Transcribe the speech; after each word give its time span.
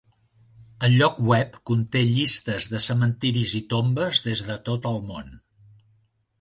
El 0.87 0.95
lloc 1.01 1.19
web 1.31 1.59
conté 1.71 2.01
llistes 2.15 2.67
de 2.73 2.81
cementiris 2.87 3.55
i 3.63 3.63
tombes 3.77 4.25
des 4.29 4.45
de 4.51 4.59
tot 4.73 4.93
el 4.95 5.01
món. 5.15 5.33